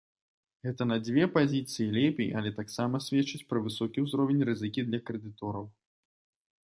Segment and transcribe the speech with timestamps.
[0.67, 5.65] Гэта на дзве пазіцыі лепей, але таксама сведчыць пра высокі ўзровень рызыкі для крэдытораў.